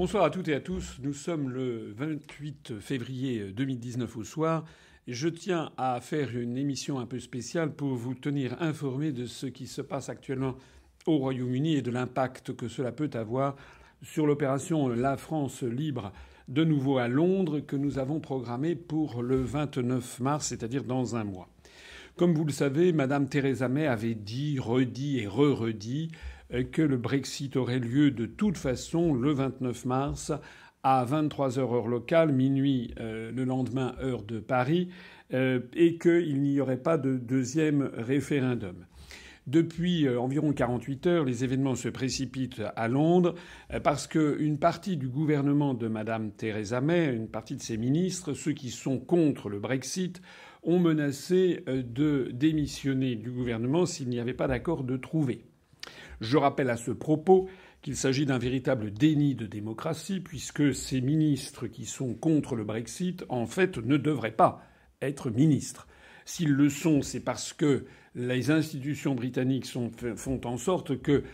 [0.00, 0.96] Bonsoir à toutes et à tous.
[1.02, 4.64] Nous sommes le 28 février 2019 au soir.
[5.06, 9.44] Je tiens à faire une émission un peu spéciale pour vous tenir informé de ce
[9.44, 10.54] qui se passe actuellement
[11.04, 13.56] au Royaume-Uni et de l'impact que cela peut avoir
[14.02, 16.14] sur l'opération La France libre
[16.48, 21.24] de nouveau à Londres que nous avons programmée pour le 29 mars, c'est-à-dire dans un
[21.24, 21.50] mois.
[22.16, 26.10] Comme vous le savez, Madame Theresa May avait dit, redit et re-redit
[26.72, 30.32] que le Brexit aurait lieu de toute façon le 29 mars
[30.82, 34.88] à 23 heures heure locale, minuit euh, le lendemain heure de Paris,
[35.32, 38.86] euh, et qu'il n'y aurait pas de deuxième référendum.
[39.46, 43.34] Depuis euh, environ 48 heures, les événements se précipitent à Londres
[43.82, 48.52] parce qu'une partie du gouvernement de Madame Theresa May, une partie de ses ministres, ceux
[48.52, 50.22] qui sont contre le Brexit,
[50.62, 55.49] ont menacé de démissionner du gouvernement s'il n'y avait pas d'accord de trouver.
[56.20, 57.48] Je rappelle à ce propos
[57.82, 63.24] qu'il s'agit d'un véritable déni de démocratie, puisque ces ministres qui sont contre le Brexit,
[63.28, 64.62] en fait, ne devraient pas
[65.00, 65.86] être ministres.
[66.26, 71.24] S'ils le sont, c'est parce que les institutions britanniques font en sorte que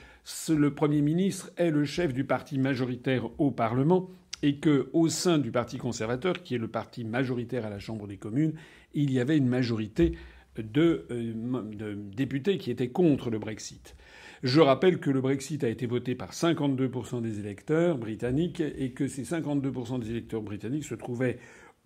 [0.48, 4.08] le Premier ministre est le chef du parti majoritaire au Parlement
[4.42, 8.06] et que, au sein du Parti conservateur, qui est le parti majoritaire à la Chambre
[8.06, 8.54] des communes,
[8.94, 10.16] il y avait une majorité
[10.56, 13.96] de, euh, de députés qui étaient contre le Brexit.
[14.42, 19.08] Je rappelle que le Brexit a été voté par 52% des électeurs britanniques et que
[19.08, 21.38] ces 52% des électeurs britanniques se trouvaient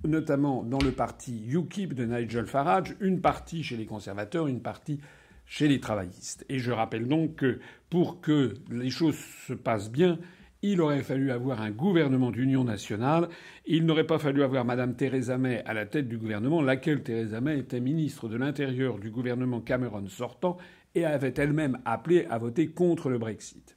[0.05, 4.99] notamment dans le parti UKIP de Nigel Farage, une partie chez les conservateurs, une partie
[5.47, 6.45] chez les travaillistes.
[6.49, 10.19] Et je rappelle donc que pour que les choses se passent bien,
[10.63, 13.29] il aurait fallu avoir un gouvernement d'union nationale.
[13.67, 17.41] Il n'aurait pas fallu avoir Madame Theresa May à la tête du gouvernement, laquelle Theresa
[17.41, 20.59] May était ministre de l'Intérieur du gouvernement Cameron sortant
[20.95, 23.77] et avait elle-même appelé à voter contre le Brexit.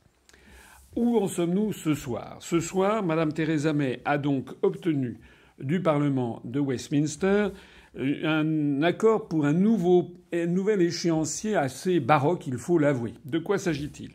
[0.95, 2.37] Où en sommes-nous ce soir?
[2.39, 5.19] Ce soir, Mme Theresa May a donc obtenu
[5.59, 7.49] du Parlement de Westminster
[7.97, 13.13] euh, un accord pour un, nouvel échéancier assez baroque, il faut l'avouer.
[13.25, 14.11] De quoi s'agit-il?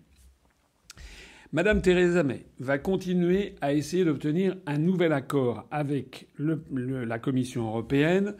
[1.53, 8.35] Madame Theresa May va continuer à essayer d'obtenir un nouvel accord avec la Commission européenne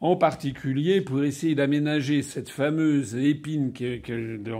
[0.00, 3.72] en particulier pour essayer d'aménager cette fameuse épine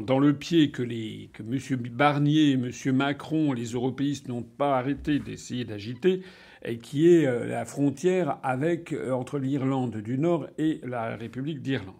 [0.04, 1.76] dans le pied que, M.
[1.92, 2.70] Barnier M.
[2.94, 6.22] Macron, les européistes, n'ont pas arrêté d'essayer d'agiter,
[6.62, 11.94] et qui est euh, la frontière euh, entre l'Irlande du Nord et la République d'Irlande.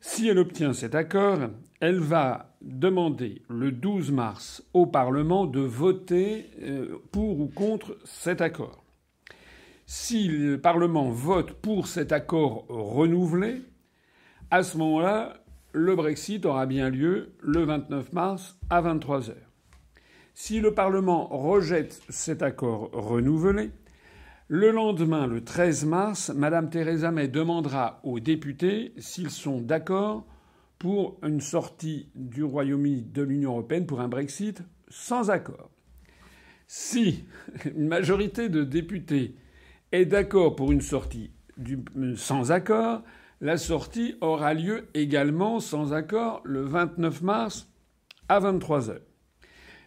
[0.00, 1.38] Si elle obtient cet accord,
[1.80, 8.42] elle va demander le 12 mars au Parlement de voter euh, pour ou contre cet
[8.42, 8.81] accord.
[9.94, 13.60] Si le Parlement vote pour cet accord renouvelé,
[14.50, 15.44] à ce moment-là,
[15.74, 19.52] le Brexit aura bien lieu le 29 mars à 23 heures.
[20.32, 23.70] Si le Parlement rejette cet accord renouvelé,
[24.48, 30.26] le lendemain, le 13 mars, Mme Theresa May demandera aux députés s'ils sont d'accord
[30.78, 35.68] pour une sortie du Royaume-Uni de l'Union européenne pour un Brexit sans accord.
[36.66, 37.26] Si
[37.76, 39.36] une majorité de députés
[39.92, 41.30] est d'accord pour une sortie
[42.16, 43.02] sans accord,
[43.40, 47.68] la sortie aura lieu également sans accord le 29 mars
[48.28, 49.00] à 23 heures.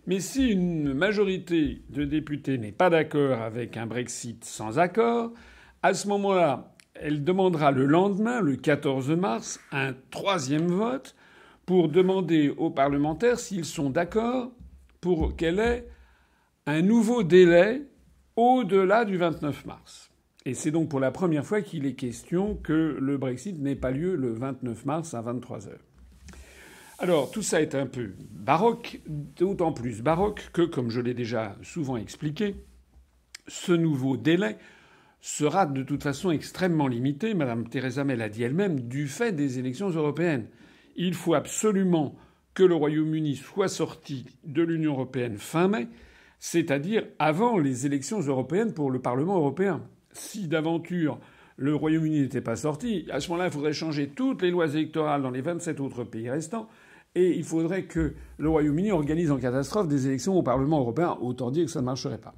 [0.08, 5.32] Mais si une majorité de députés n'est pas d'accord avec un Brexit sans accord,
[5.82, 11.16] à ce moment-là, elle demandera le lendemain, le 14 mars, un troisième vote
[11.66, 14.52] pour demander aux parlementaires s'ils sont d'accord
[15.02, 15.88] pour qu'elle ait
[16.68, 17.84] un nouveau délai
[18.36, 20.12] au-delà du 29 mars.
[20.46, 23.92] Et c'est donc pour la première fois qu'il est question que le Brexit n'ait pas
[23.92, 25.84] lieu le 29 mars à 23 heures.
[27.00, 31.56] Alors tout ça est un peu baroque, d'autant plus baroque que, comme je l'ai déjà
[31.62, 32.56] souvent expliqué,
[33.48, 34.58] ce nouveau délai
[35.20, 39.60] sera de toute façon extrêmement limité, Madame Theresa May l'a dit elle-même, du fait des
[39.60, 40.48] élections européennes.
[40.96, 42.16] Il faut absolument
[42.54, 45.88] que le Royaume-Uni soit sorti de l'Union européenne fin mai,
[46.40, 49.82] c'est-à-dire avant les élections européennes pour le Parlement européen.
[50.14, 51.20] Si d'aventure
[51.58, 55.22] le Royaume-Uni n'était pas sorti, à ce moment-là, il faudrait changer toutes les lois électorales
[55.22, 56.68] dans les 27 autres pays restants,
[57.16, 61.18] et il faudrait que le Royaume-Uni organise en catastrophe des élections au Parlement européen.
[61.22, 62.36] Autant dire que ça ne marcherait pas.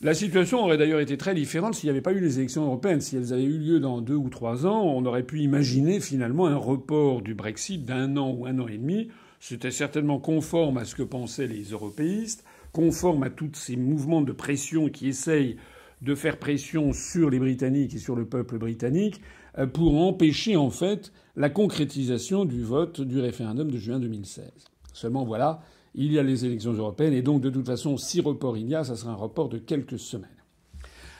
[0.00, 3.00] La situation aurait d'ailleurs été très différente s'il n'y avait pas eu les élections européennes.
[3.00, 6.46] Si elles avaient eu lieu dans deux ou trois ans, on aurait pu imaginer finalement
[6.46, 9.08] un report du Brexit d'un an ou un an et demi.
[9.40, 14.32] C'était certainement conforme à ce que pensaient les européistes conforme à tous ces mouvements de
[14.32, 15.56] pression qui essayent
[16.02, 19.22] de faire pression sur les Britanniques et sur le peuple britannique
[19.58, 24.50] euh, pour empêcher en fait la concrétisation du vote du référendum de juin 2016.
[24.92, 25.62] Seulement voilà,
[25.94, 28.74] il y a les élections européennes et donc de toute façon, si report il y
[28.74, 30.28] a, ça sera un report de quelques semaines.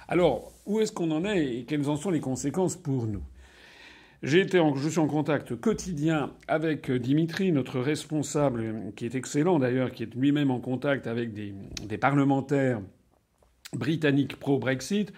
[0.08, 3.22] Alors, où est-ce qu'on en est et quelles en sont les conséquences pour nous?
[4.24, 10.02] J'ai je suis en contact quotidien avec Dimitri, notre responsable, qui est excellent d'ailleurs, qui
[10.02, 12.80] est lui-même en contact avec des, parlementaires
[13.74, 15.12] britanniques pro-Brexit.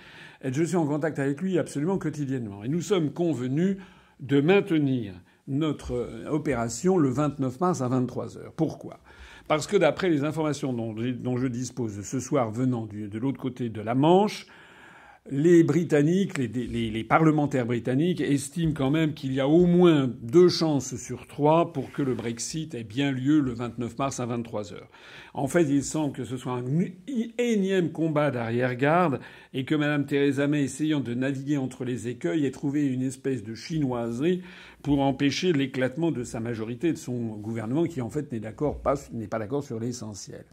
[0.45, 2.65] Je suis en contact avec lui absolument quotidiennement.
[2.65, 3.77] Et nous sommes convenus
[4.19, 5.15] de maintenir
[5.47, 8.53] notre opération le 29 mars à 23 heures.
[8.57, 8.99] Pourquoi?
[9.47, 13.81] Parce que d'après les informations dont, je dispose ce soir venant de l'autre côté de
[13.81, 14.49] la Manche,
[15.31, 20.97] les Britanniques, les, parlementaires britanniques estiment quand même qu'il y a au moins deux chances
[20.97, 24.89] sur trois pour que le Brexit ait bien lieu le 29 mars à 23 heures.
[25.35, 26.65] En fait, il semble que ce soit un
[27.39, 29.21] énième combat d'arrière-garde
[29.53, 33.43] et que Mme Theresa May, essayant de naviguer entre les écueils, ait trouvé une espèce
[33.43, 34.43] de chinoiserie
[34.83, 38.81] pour empêcher l'éclatement de sa majorité et de son gouvernement, qui en fait n'est d'accord
[38.81, 40.45] pas n'est pas d'accord sur l'essentiel.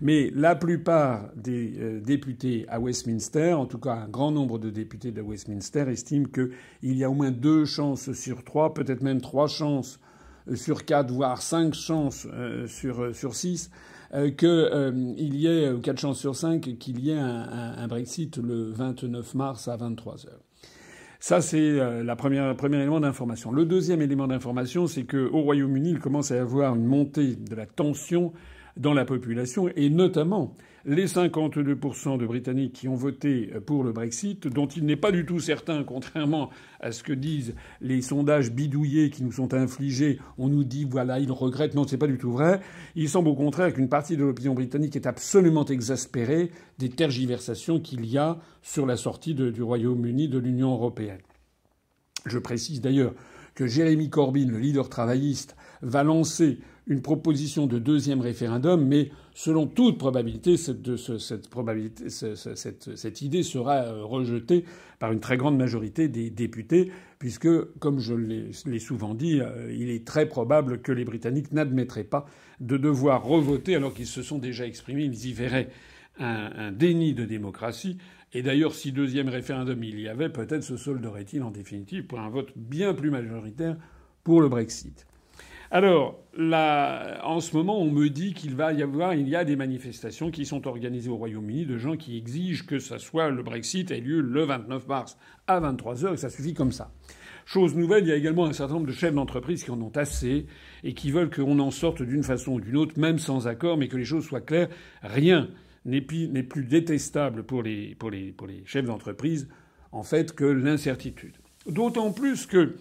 [0.00, 4.70] Mais la plupart des euh, députés à Westminster, en tout cas un grand nombre de
[4.70, 9.20] députés de Westminster, estiment qu'il y a au moins deux chances sur trois, peut-être même
[9.20, 10.00] trois chances
[10.48, 13.70] euh, sur quatre, voire cinq chances euh, sur, sur six,
[14.36, 19.34] qu'il y ait, quatre chances sur cinq, qu'il y ait un, un, Brexit le 29
[19.34, 20.40] mars à 23 heures.
[21.18, 23.50] Ça, c'est la première, le premier élément d'information.
[23.50, 27.56] Le deuxième élément d'information, c'est qu'au Royaume-Uni, il commence à y avoir une montée de
[27.56, 28.32] la tension
[28.76, 30.56] dans la population, et notamment
[30.86, 35.24] les 52% de Britanniques qui ont voté pour le Brexit, dont il n'est pas du
[35.24, 36.50] tout certain, contrairement
[36.80, 41.20] à ce que disent les sondages bidouillés qui nous sont infligés, on nous dit voilà,
[41.20, 41.74] ils regrettent.
[41.74, 42.60] Non, c'est pas du tout vrai.
[42.96, 48.04] Il semble au contraire qu'une partie de l'opinion britannique est absolument exaspérée des tergiversations qu'il
[48.04, 51.20] y a sur la sortie du Royaume-Uni de l'Union européenne.
[52.26, 53.14] Je précise d'ailleurs
[53.54, 59.66] que Jérémy Corbyn, le leader travailliste, va lancer une proposition de deuxième référendum, mais selon
[59.66, 60.86] toute probabilité, cette,
[63.22, 64.64] idée sera euh, rejetée
[64.98, 67.48] par une très grande majorité des députés, puisque,
[67.78, 72.26] comme je l'ai souvent dit, euh, il est très probable que les Britanniques n'admettraient pas
[72.60, 75.04] de devoir revoter alors qu'ils se sont déjà exprimés.
[75.04, 75.70] Ils y verraient
[76.18, 77.96] un, un déni de démocratie.
[78.34, 82.28] Et d'ailleurs, si deuxième référendum il y avait, peut-être se solderait-il en définitive pour un
[82.28, 83.76] vote bien plus majoritaire
[84.22, 85.06] pour le Brexit.
[85.74, 89.44] Alors, là, en ce moment, on me dit qu'il va y avoir, il y a
[89.44, 93.42] des manifestations qui sont organisées au Royaume-Uni de gens qui exigent que ça soit le
[93.42, 95.18] Brexit ait lieu le 29 mars
[95.48, 96.92] à 23 heures et ça suffit comme ça.
[97.44, 99.90] Chose nouvelle, il y a également un certain nombre de chefs d'entreprise qui en ont
[99.96, 100.46] assez
[100.84, 103.88] et qui veulent qu'on en sorte d'une façon ou d'une autre, même sans accord, mais
[103.88, 104.68] que les choses soient claires.
[105.02, 105.48] Rien
[105.84, 107.96] n'est plus détestable pour les
[108.64, 109.48] chefs d'entreprise,
[109.90, 111.34] en fait, que l'incertitude.
[111.66, 112.76] D'autant plus que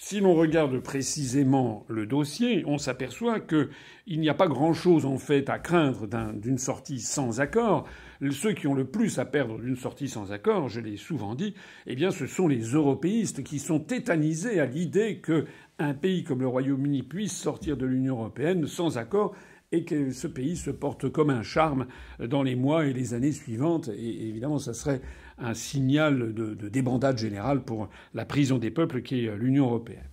[0.00, 5.50] si l'on regarde précisément le dossier, on s'aperçoit qu'il n'y a pas grand-chose en fait
[5.50, 7.84] à craindre d'une sortie sans accord.
[8.30, 11.54] Ceux qui ont le plus à perdre d'une sortie sans accord, je l'ai souvent dit,
[11.88, 16.48] eh bien ce sont les européistes qui sont tétanisés à l'idée qu'un pays comme le
[16.48, 19.34] Royaume-Uni puisse sortir de l'Union européenne sans accord
[19.72, 21.86] et que ce pays se porte comme un charme
[22.20, 23.88] dans les mois et les années suivantes.
[23.88, 25.02] Et évidemment, ça serait
[25.40, 30.08] un signal de, de débandade générale pour la prison des peuples qui est l'Union européenne.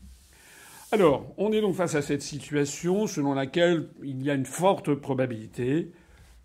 [0.91, 4.93] Alors, on est donc face à cette situation selon laquelle il y a une forte
[4.93, 5.91] probabilité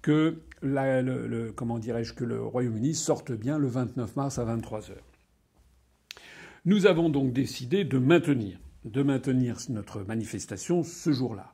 [0.02, 5.06] que, le, comment dirais-je, que le Royaume-Uni sorte bien le 29 mars à 23 heures.
[6.64, 11.52] Nous avons donc décidé de maintenir, de maintenir notre manifestation ce jour-là.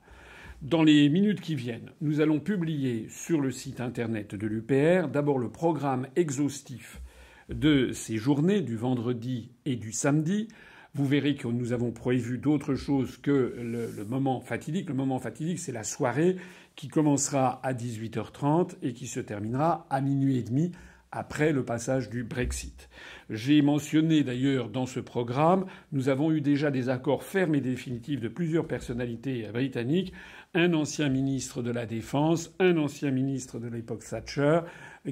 [0.62, 5.38] Dans les minutes qui viennent, nous allons publier sur le site internet de l'UPR d'abord
[5.38, 7.02] le programme exhaustif
[7.48, 10.48] de ces journées, du vendredi et du samedi.
[10.94, 14.88] Vous verrez que nous avons prévu d'autres choses que le, moment fatidique.
[14.88, 16.36] Le moment fatidique, c'est la soirée
[16.74, 20.72] qui commencera à 18h30 et qui se terminera à minuit et demi
[21.12, 22.88] après le passage du Brexit.
[23.30, 28.20] J'ai mentionné d'ailleurs dans ce programme, nous avons eu déjà des accords fermes et définitifs
[28.20, 30.12] de plusieurs personnalités britanniques
[30.56, 34.60] un ancien ministre de la Défense, un ancien ministre de l'époque Thatcher,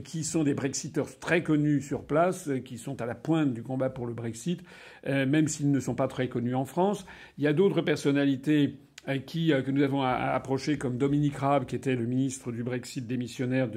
[0.02, 3.90] qui sont des Brexiteurs très connus sur place, qui sont à la pointe du combat
[3.90, 4.62] pour le Brexit,
[5.06, 7.06] euh, même s'ils ne sont pas très connus en France.
[7.38, 11.66] Il y a d'autres personnalités euh, qui, euh, que nous avons approchées, comme Dominique Raab,
[11.66, 13.68] qui était le ministre du Brexit démissionnaire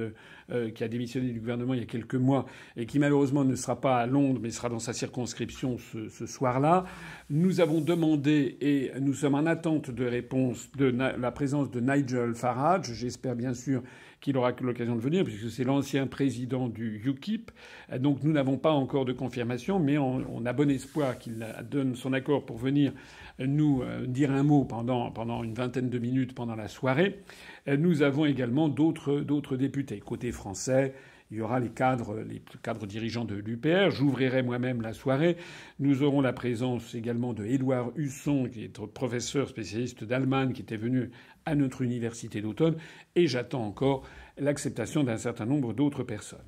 [0.52, 2.46] euh, qui a démissionné du gouvernement il y a quelques mois
[2.78, 6.26] et qui malheureusement ne sera pas à Londres mais sera dans sa circonscription ce, ce
[6.26, 6.86] soir-là.
[7.30, 12.34] Nous avons demandé et nous sommes en attente de réponse de la présence de Nigel
[12.34, 12.94] Farage.
[12.94, 13.84] J'espère bien sûr
[14.22, 17.52] qu'il aura l'occasion de venir, puisque c'est l'ancien président du UKIP.
[18.00, 22.14] Donc nous n'avons pas encore de confirmation, mais on, a bon espoir qu'il donne son
[22.14, 22.94] accord pour venir
[23.40, 27.20] nous euh, dire un mot pendant, pendant une vingtaine de minutes pendant la soirée.
[27.68, 30.00] Nous avons également d'autres députés.
[30.00, 30.94] Côté français,
[31.30, 33.90] il y aura les cadres, les cadres dirigeants de l'UPR.
[33.92, 35.36] J'ouvrirai moi-même la soirée.
[35.80, 40.78] Nous aurons la présence également de Édouard Husson, qui est professeur spécialiste d'Allemagne, qui était
[40.78, 41.12] venu
[41.46, 42.78] à notre université d'automne.
[43.16, 44.04] Et j'attends encore
[44.38, 46.40] l'acceptation d'un certain nombre d'autres personnes.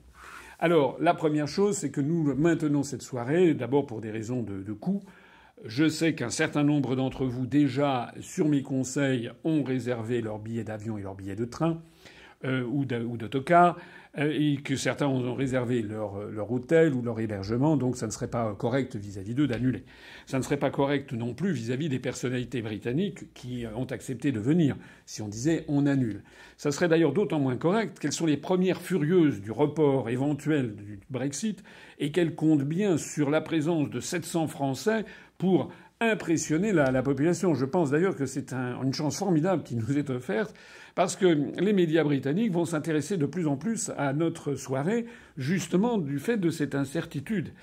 [0.60, 4.74] Alors, la première chose, c'est que nous maintenons cette soirée, d'abord pour des raisons de,
[4.74, 5.02] coût.
[5.66, 10.64] Je sais qu'un certain nombre d'entre vous, déjà, sur mes conseils, ont réservé leurs billets
[10.64, 11.82] d'avion et leurs billets de train
[12.46, 13.78] euh, ou d'autocar.
[14.18, 18.12] Euh, et que certains ont réservé leur, leur hôtel ou leur hébergement, donc ça ne
[18.12, 19.84] serait pas correct vis-à-vis d'eux d'annuler.
[20.26, 24.40] Ça ne serait pas correct non plus vis-à-vis des personnalités britanniques qui ont accepté de
[24.40, 24.76] venir.
[25.06, 26.24] Si on disait on annule,
[26.58, 31.00] ça serait d'ailleurs d'autant moins correct qu'elles sont les premières furieuses du report éventuel du
[31.12, 31.64] Brexit
[32.00, 35.06] et qu'elles comptent bien sur la présence de 700 Français
[35.38, 35.70] pour
[36.02, 37.54] impressionner la, la population.
[37.54, 40.56] Je pense d'ailleurs que c'est un, une chance formidable qui nous est offerte
[41.00, 45.06] parce que les médias britanniques vont s'intéresser de plus en plus à notre soirée,
[45.38, 47.54] justement du fait de cette incertitude.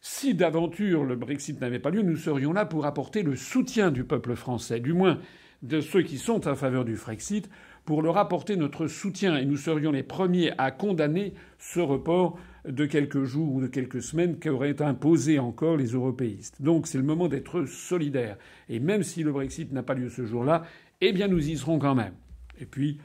[0.00, 4.02] Si d'aventure le Brexit n'avait pas lieu, nous serions là pour apporter le soutien du
[4.02, 5.20] peuple français, du moins
[5.62, 7.48] de ceux qui sont en faveur du Frexit,
[7.84, 9.36] pour leur apporter notre soutien.
[9.36, 14.02] Et nous serions les premiers à condamner ce report de quelques jours ou de quelques
[14.02, 16.60] semaines qu'auraient imposé encore les européistes.
[16.60, 18.36] Donc c'est le moment d'être solidaires.
[18.68, 20.64] Et même si le Brexit n'a pas lieu ce jour-là,
[21.00, 22.14] eh bien nous y serons quand même.
[22.60, 22.98] Et puis,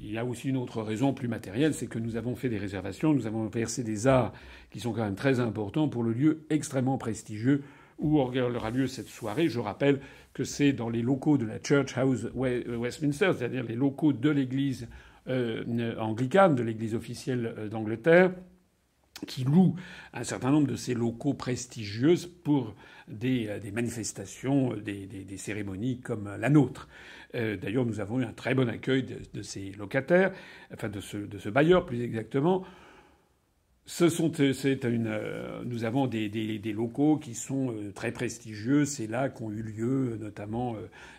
[0.00, 2.58] il y a aussi une autre raison plus matérielle, c'est que nous avons fait des
[2.58, 4.32] réservations, nous avons versé des arts
[4.70, 7.62] qui sont quand même très importants pour le lieu extrêmement prestigieux
[7.98, 9.48] où aura lieu cette soirée.
[9.48, 10.00] Je rappelle
[10.34, 14.88] que c'est dans les locaux de la Church House Westminster, c'est-à-dire les locaux de l'église
[15.28, 18.32] euh, anglicane, de l'église officielle euh, d'Angleterre,
[19.26, 19.74] qui loue
[20.12, 22.14] un certain nombre de ces locaux prestigieux
[22.44, 22.74] pour
[23.08, 26.88] des, euh, manifestations, des, cérémonies comme la nôtre.
[27.34, 30.32] Euh, d'ailleurs, nous avons eu un très bon accueil de, ces locataires,
[30.72, 32.64] enfin de ce, bailleur plus exactement.
[33.84, 34.52] Ce sont, euh,
[34.84, 38.84] une, euh, nous avons des, locaux qui sont très prestigieux.
[38.84, 40.76] C'est là qu'ont eu lieu notamment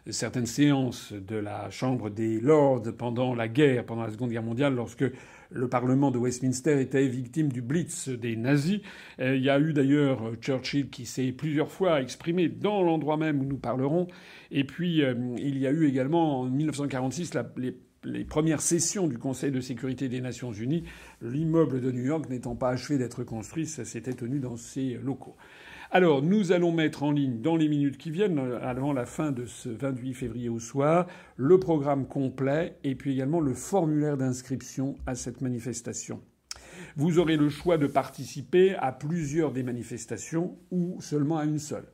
[0.09, 4.75] certaines séances de la Chambre des Lords pendant la guerre, pendant la Seconde Guerre mondiale,
[4.75, 5.05] lorsque
[5.53, 8.81] le Parlement de Westminster était victime du blitz des nazis.
[9.19, 13.45] Il y a eu d'ailleurs Churchill qui s'est plusieurs fois exprimé dans l'endroit même où
[13.45, 14.07] nous parlerons.
[14.51, 19.51] Et puis euh, il y a eu également en 1946 les, premières sessions du Conseil
[19.51, 20.83] de sécurité des Nations Unies.
[21.21, 25.35] L'immeuble de New York n'étant pas achevé d'être construit, ça s'était tenu dans ces locaux.
[25.95, 29.45] Alors, nous allons mettre en ligne dans les minutes qui viennent, avant la fin de
[29.45, 35.13] ce 28 février au soir, le programme complet et puis également le formulaire d'inscription à
[35.13, 36.19] cette manifestation.
[36.95, 41.85] Vous aurez le choix de participer à plusieurs des manifestations ou seulement à une seule.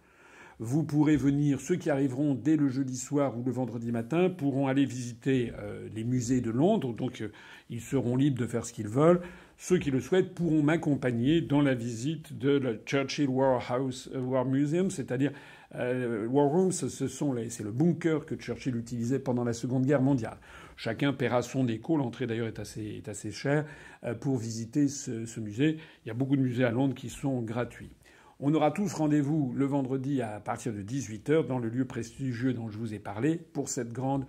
[0.59, 4.67] Vous pourrez venir, ceux qui arriveront dès le jeudi soir ou le vendredi matin pourront
[4.67, 7.31] aller visiter euh, les musées de Londres, donc euh,
[7.69, 9.21] ils seront libres de faire ce qu'ils veulent.
[9.61, 14.45] Ceux qui le souhaitent pourront m'accompagner dans la visite de la Churchill War euh, War
[14.45, 15.33] Museum, c'est-à-dire
[15.75, 20.01] euh, War Rooms, ce sont c'est le bunker que Churchill utilisait pendant la Seconde Guerre
[20.01, 20.37] mondiale.
[20.77, 21.97] Chacun paiera son écho.
[21.97, 23.65] L'entrée d'ailleurs est assez, est assez chère
[24.05, 25.77] euh, pour visiter ce, ce musée.
[26.05, 27.91] Il y a beaucoup de musées à Londres qui sont gratuits.
[28.39, 32.69] On aura tous rendez-vous le vendredi à partir de 18h dans le lieu prestigieux dont
[32.69, 34.25] je vous ai parlé pour cette grande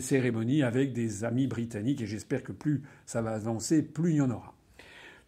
[0.00, 4.20] cérémonie avec des amis britanniques et j'espère que plus ça va avancer, plus il y
[4.22, 4.55] en aura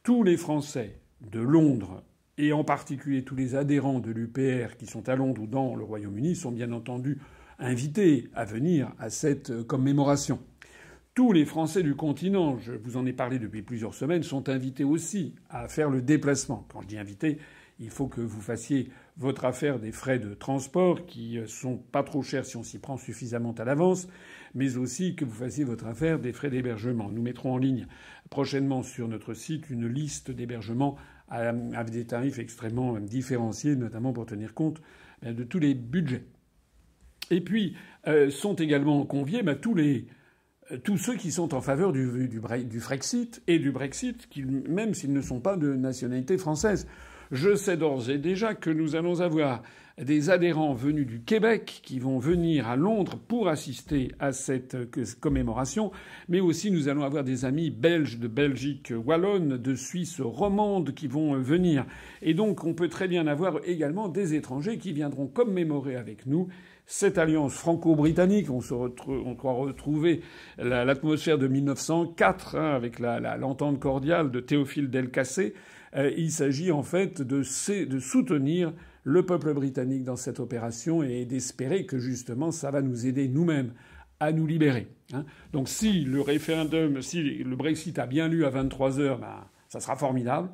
[0.08, 2.02] tous les Français de Londres
[2.38, 5.84] et en particulier tous les adhérents de l'UPR qui sont à Londres ou dans le
[5.84, 7.18] Royaume-Uni sont bien entendu
[7.58, 10.40] invités à venir à cette commémoration.
[11.12, 14.82] Tous les Français du continent, je vous en ai parlé depuis plusieurs semaines, sont invités
[14.82, 16.66] aussi à faire le déplacement.
[16.72, 17.36] Quand je dis invités,
[17.78, 18.88] il faut que vous fassiez
[19.18, 22.96] votre affaire des frais de transport qui sont pas trop chers si on s'y prend
[22.96, 24.08] suffisamment à l'avance,
[24.54, 27.10] mais aussi que vous fassiez votre affaire des frais d'hébergement.
[27.10, 27.86] Nous mettrons en ligne
[28.30, 30.96] prochainement sur notre site une liste d'hébergements
[31.28, 34.80] avec des tarifs extrêmement différenciés, notamment pour tenir compte
[35.22, 36.24] ben, de tous les budgets.
[37.30, 42.28] Et puis euh, sont également conviés ben, tous euh, ceux qui sont en faveur du,
[42.28, 44.28] du, du Frexit et du Brexit,
[44.68, 46.86] même s'ils ne sont pas de nationalité française.
[47.30, 49.62] Je sais d'ores et déjà que nous allons avoir
[50.02, 54.76] des adhérents venus du Québec qui vont venir à Londres pour assister à cette
[55.20, 55.90] commémoration,
[56.30, 61.06] mais aussi nous allons avoir des amis belges de Belgique wallonne, de Suisse romande qui
[61.06, 61.84] vont euh, venir.
[62.22, 66.48] Et donc on peut très bien avoir également des étrangers qui viendront commémorer avec nous
[66.86, 68.50] cette alliance franco-britannique.
[68.50, 70.22] On, se retrouve, on croit retrouver
[70.56, 75.52] l'atmosphère de 1904 hein, avec l'entente la, cordiale de Théophile Delcassé.
[75.96, 78.72] Euh, il s'agit en fait de, soutenir
[79.04, 83.72] le peuple britannique dans cette opération et d'espérer que justement ça va nous aider nous-mêmes
[84.20, 84.88] à nous libérer.
[85.12, 85.24] Hein.
[85.52, 89.80] Donc si le référendum, si le Brexit a bien lieu à 23 heures, ben, ça
[89.80, 90.50] sera formidable.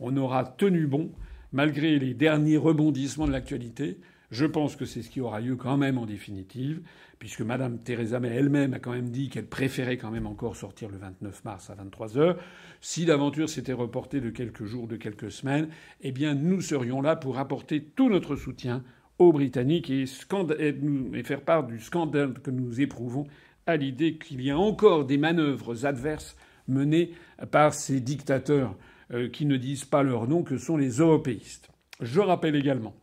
[0.00, 1.10] On aura tenu bon
[1.52, 3.98] malgré les derniers rebondissements de l'actualité.
[4.30, 6.82] Je pense que c'est ce qui aura lieu quand même en définitive,
[7.18, 10.90] puisque Madame Theresa May elle-même a quand même dit qu'elle préférait quand même encore sortir
[10.90, 12.38] le 29 mars à 23 heures.
[12.80, 15.68] Si l'aventure s'était reportée de quelques jours, de quelques semaines,
[16.02, 18.84] eh bien nous serions là pour apporter tout notre soutien
[19.18, 23.26] aux Britanniques et, et faire part du scandale que nous éprouvons
[23.66, 26.36] à l'idée qu'il y a encore des manœuvres adverses
[26.68, 27.12] menées
[27.50, 28.76] par ces dictateurs
[29.12, 31.70] euh, qui ne disent pas leur nom, que sont les européistes.
[32.00, 32.94] Je rappelle également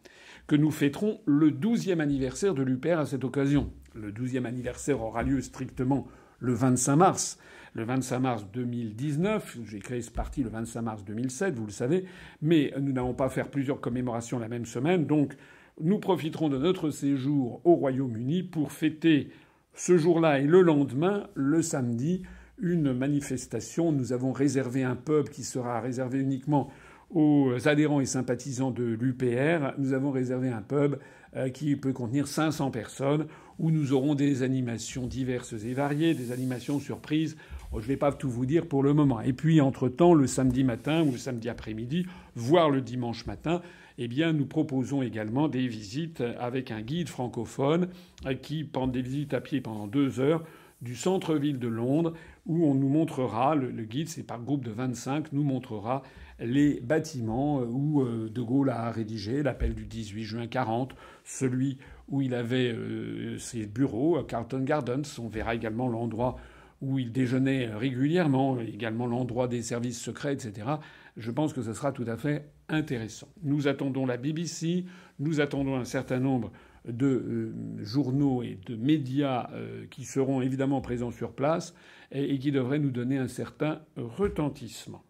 [0.48, 3.72] que nous fêterons le 12e anniversaire de l'UPR à cette occasion.
[3.94, 6.08] Le 12e anniversaire aura lieu strictement
[6.40, 7.40] le 25 mars.
[7.74, 12.06] Le 25 mars 2019, j'ai créé ce parti le 25 mars 2007, vous le savez,
[12.42, 15.36] mais nous n'allons pas faire plusieurs commémorations la même semaine, donc
[15.82, 19.30] nous profiterons de notre séjour au Royaume-Uni pour fêter
[19.74, 22.22] ce jour-là et le lendemain, le samedi,
[22.62, 23.92] une manifestation.
[23.92, 26.70] Nous avons réservé un pub qui sera réservé uniquement
[27.10, 29.74] aux adhérents et sympathisants de l'UPR.
[29.78, 30.98] Nous avons réservé un pub
[31.36, 33.28] euh, qui peut contenir 500 personnes
[33.60, 37.38] où nous aurons des animations diverses et variées, des animations surprises.
[37.72, 39.22] Oh, je ne vais pas tout vous dire pour le moment.
[39.22, 43.62] Et puis, entre-temps, le samedi matin ou le samedi après-midi, voire le dimanche matin,
[43.98, 47.90] eh bien, nous proposons également des visites avec un guide francophone
[48.26, 50.44] euh, qui prend des visites à pied pendant deux heures
[50.82, 52.14] du centre-ville de Londres
[52.46, 56.04] où on nous montrera, le, guide, c'est par groupe de 25, nous montrera
[56.39, 61.77] les bâtiments euh, où euh, De Gaulle a rédigé l'appel du 18 juin 40, celui
[62.10, 65.20] où il avait euh, ses bureaux, Carlton Gardens.
[65.20, 66.36] On verra également l'endroit
[66.82, 70.67] où il déjeunait régulièrement, également l'endroit des services secrets, etc.
[71.15, 73.30] Je pense que ce sera tout à fait intéressant.
[73.43, 74.86] Nous attendons la BBC,
[75.19, 76.52] nous attendons un certain nombre
[76.86, 79.50] de journaux et de médias
[79.89, 81.74] qui seront évidemment présents sur place
[82.12, 85.04] et qui devraient nous donner un certain retentissement.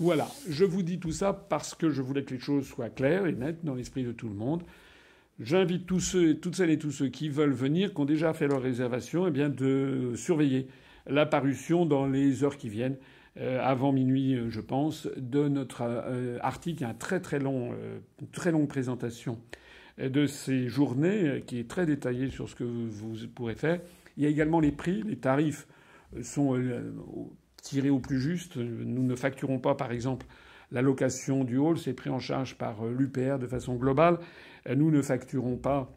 [0.00, 3.26] Voilà, je vous dis tout ça parce que je voulais que les choses soient claires
[3.26, 4.62] et nettes dans l'esprit de tout le monde.
[5.40, 8.46] J'invite tous ceux, toutes celles et tous ceux qui veulent venir, qui ont déjà fait
[8.46, 10.68] leur réservation, eh bien de surveiller
[11.08, 12.96] la parution dans les heures qui viennent,
[13.38, 17.72] euh, avant minuit, euh, je pense, de notre euh, article, un très très long,
[18.30, 19.40] très longue présentation
[19.98, 23.80] de ces journées, qui est très détaillée sur ce que vous pourrez faire.
[24.16, 25.66] Il y a également les prix, les tarifs
[26.22, 26.56] sont
[27.68, 28.56] tirés au plus juste.
[28.56, 30.26] Nous ne facturons pas, par exemple,
[30.72, 34.18] la location du hall, c'est pris en charge par euh, l'UPR de façon globale.
[34.68, 35.90] Euh, nous ne facturons pas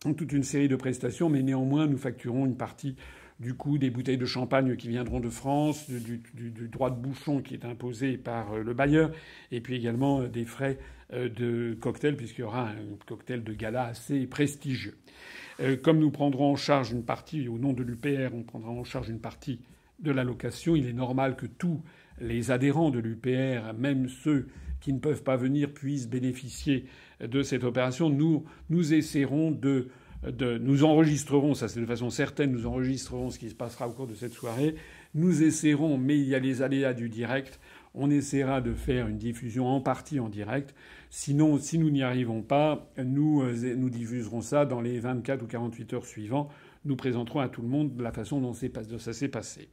[0.00, 2.96] toute une série de prestations, mais néanmoins, nous facturons une partie
[3.38, 6.22] du coût des bouteilles de champagne qui viendront de France, du,
[6.68, 9.10] droit de bouchon qui est imposé par euh, le bailleur,
[9.52, 10.78] et puis également des frais
[11.12, 14.98] de cocktail, puisqu'il y aura un cocktail de gala assez prestigieux.
[15.84, 19.08] Comme nous prendrons en charge une partie, au nom de l'UPR, on prendra en charge
[19.08, 19.60] une partie
[19.98, 20.76] de la location.
[20.76, 21.82] Il est normal que tous
[22.20, 24.48] les adhérents de l'UPR, même ceux
[24.80, 26.86] qui ne peuvent pas venir, puissent bénéficier
[27.20, 28.10] de cette opération.
[28.10, 29.88] Nous, nous essaierons de,
[30.26, 33.92] de nous enregistrerons, ça c'est de façon certaine, nous enregistrerons ce qui se passera au
[33.92, 34.74] cours de cette soirée.
[35.14, 37.58] Nous essaierons, mais il y a les aléas du direct.
[37.94, 40.74] On essaiera de faire une diffusion en partie en direct.
[41.08, 45.46] Sinon, si nous n'y arrivons pas, nous, euh, nous diffuserons ça dans les 24 ou
[45.46, 46.50] 48 heures suivantes
[46.86, 49.68] nous présenterons à tout le monde la façon dont ça s'est passé.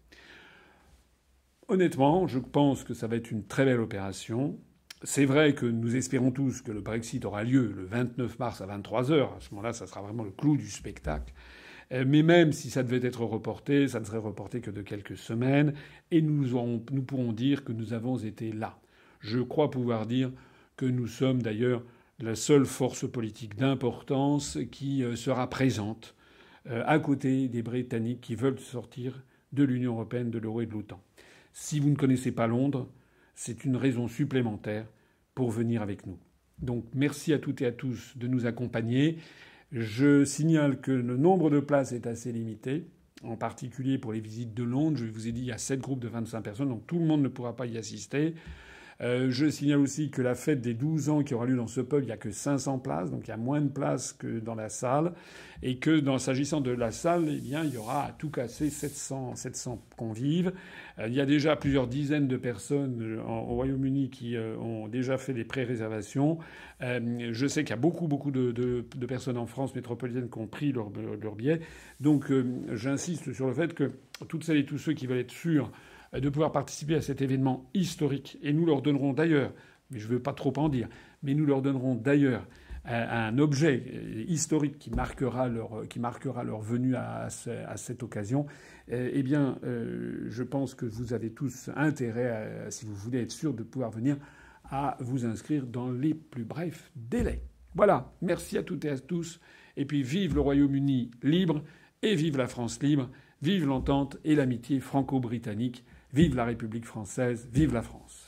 [1.67, 4.59] Honnêtement, je pense que ça va être une très belle opération.
[5.03, 8.65] C'est vrai que nous espérons tous que le Brexit aura lieu le 29 mars à
[8.65, 9.33] 23 heures.
[9.37, 11.33] À ce moment-là, ça sera vraiment le clou du spectacle.
[11.91, 15.17] Euh, mais même si ça devait être reporté, ça ne serait reporté que de quelques
[15.17, 15.73] semaines,
[16.11, 16.47] et nous,
[16.91, 18.79] nous pourrons dire que nous avons été là.
[19.19, 20.31] Je crois pouvoir dire
[20.75, 21.83] que nous sommes d'ailleurs
[22.19, 26.15] la seule force politique d'importance qui euh, sera présente
[26.69, 31.01] à côté des Britanniques qui veulent sortir de l'Union européenne, de l'euro et de l'OTAN.
[31.51, 32.89] Si vous ne connaissez pas Londres,
[33.35, 34.85] c'est une raison supplémentaire
[35.35, 36.17] pour venir avec nous.
[36.59, 39.17] Donc merci à toutes et à tous de nous accompagner.
[39.71, 42.85] Je signale que le nombre de places est assez limité,
[43.23, 44.97] en particulier pour les visites de Londres.
[44.97, 47.05] Je vous ai dit, il y a sept groupes de 25 personnes, donc tout le
[47.05, 48.35] monde ne pourra pas y assister.
[49.01, 51.81] Euh, je signale aussi que la fête des 12 ans qui aura lieu dans ce
[51.81, 54.39] pub, il n'y a que 500 places, donc il y a moins de places que
[54.39, 55.13] dans la salle.
[55.65, 59.35] Et que, s'agissant de la salle, eh bien, il y aura à tout casser 700,
[59.35, 60.51] 700 convives.
[60.99, 65.17] Euh, il y a déjà plusieurs dizaines de personnes euh, au Royaume-Uni qui ont déjà
[65.17, 66.39] fait des pré-réservations.
[66.81, 70.71] je sais qu'il y a beaucoup, beaucoup de, personnes en France métropolitaine qui ont pris
[70.73, 71.61] leur, leur billet.
[71.99, 72.31] Donc,
[72.73, 73.91] j'insiste sur le fait que
[74.27, 75.71] toutes celles et tous ceux qui veulent être sûrs
[76.13, 78.37] de pouvoir participer à cet événement historique.
[78.41, 79.51] Et nous leur donnerons d'ailleurs
[79.93, 80.89] mais je ne veux pas trop en dire.
[81.21, 82.47] Mais nous leur donnerons d'ailleurs
[82.85, 88.45] un objet historique qui marquera leur, qui marquera leur venue à cette occasion,
[88.89, 93.63] eh bien, je pense que vous avez tous intérêt, si vous voulez être sûr de
[93.63, 94.17] pouvoir venir,
[94.65, 97.43] à vous inscrire dans les plus brefs délais.
[97.75, 99.39] Voilà, merci à toutes et à tous.
[99.77, 101.63] Et puis vive le Royaume-Uni libre
[102.01, 103.09] et vive la France libre,
[103.41, 108.22] vive l'entente et l'amitié franco-britannique, vive la République française, vive la France.